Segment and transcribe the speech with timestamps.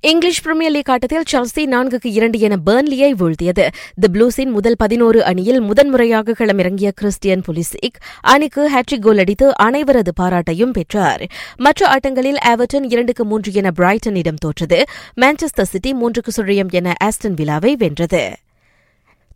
[0.00, 3.68] English Premier League ஆட்டத்தில் Chelsea நான்குக்கு இரண்டு என பெர்ன்லியை வீழ்த்தியது.
[3.94, 10.72] தி ப்ளூஸின் முதல் பதினோரு அணியில் முதன்முறையாக களமிறங்கிய கிறிஸ்டியன் புலிசிக் அணிக்கு ஹேட்ரிக் கோல் அடித்து அனைவரது பாராட்டையும்
[10.72, 11.26] பெற்றார்.
[11.56, 14.84] மற்ற ஆட்டங்களில் ஆவர்டன் இரண்டுக்கு மூன்று என பிரைட்டனிடம் தோற்றது.
[15.20, 18.30] மான்செஸ்டர் சிட்டி மூன்றுக்கு சுழியம் என ஆஸ்டன் விழாவை வென்றது.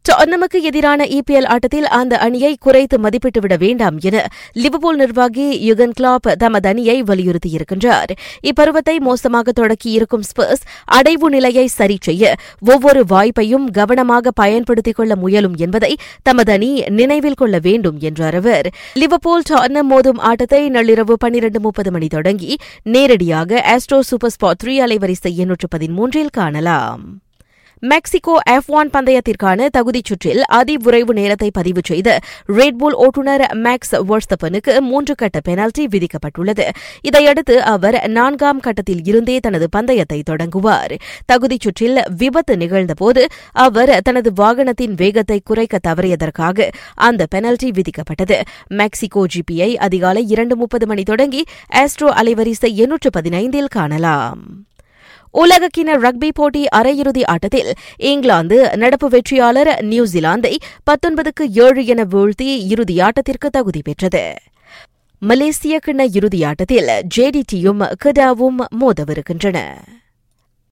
[0.09, 6.69] டாட்னமுக்கு எதிரான இபிஎல் ஆட்டத்தில் அந்த அணியை குறைத்து மதிப்பிட்டுவிட வேண்டாம் என லிவபூல் நிர்வாகி யுகன் கிளாப் தமது
[6.69, 8.11] அணியை வலியுறுத்தியிருக்கின்றார்.
[8.43, 15.97] இப்பருவத்தை மோசமாக தொடக்கியிருக்கும் ஸ்பர்ஸ் அடைவு நிலையை சரி செய்ய ஒவ்வொரு வாய்ப்பையும் கவனமாக பயன்படுத்திக் கொள்ள முயலும் என்பதை
[16.23, 18.71] தமது அணி நினைவில் கொள்ள வேண்டும் என்றார் அவர்.
[18.95, 25.35] லிவபூல் டாட்னம் மோதும் ஆட்டத்தை நள்ளிரவு பன்னிரண்டு முப்பது மணி தொடங்கி நேரடியாக ஆஸ்ட்ரோ சூப்பர் ஸ்பாட் த்ரீ அலைவரிசை
[25.35, 27.24] எண்ணூற்று பதிமூன்றில் காணலாம்.
[27.85, 35.15] மெக்சிகோ எஃப் ஒன் பந்தயத்திற்கான தகுதிச் சுற்றில் அதிவிரைவு நேரத்தை பதிவு செய்த ரெட்புல் ஓட்டுநர் மேக்ஸ் வர்ஸ்தப்பனுக்கு மூன்று
[35.15, 36.69] கட்ட பெனால்டி விதிக்கப்பட்டுள்ளது.
[37.01, 40.97] இதையடுத்து அவர் நான்காம் கட்டத்தில் இருந்தே தனது பந்தயத்தை தொடங்குவார்.
[41.33, 48.41] தகுதிச் சுற்றில் விபத்து நிகழ்ந்தபோது அவர் தனது வாகனத்தின் வேகத்தை குறைக்க தவறியதற்காக அந்த பெனால்டி விதிக்கப்பட்டது.
[48.69, 54.64] மெக்சிகோ ஜிபியை அதிகாலை இரண்டு முப்பது மணி தொடங்கி ஆஸ்ட்ரோ அலைவரிசை எண்ணூற்று பதினைந்தில் காணலாம்.
[55.35, 60.53] உலகக்கிண ரக்பி போட்டி அரையிறுதி ஆட்டத்தில் இங்கிலாந்து நடப்பு வெற்றியாளர் நியூசிலாந்தை
[60.91, 64.25] பத்தொன்பதுக்கு ஏழு என வீழ்த்தி இறுதியாட்டத்திற்கு தகுதி பெற்றது.
[65.23, 69.59] மலேசிய கிண இறுதியாட்டத்தில் ஜேடிடியும் கிடாவும் மோதவிருக்கின்றன.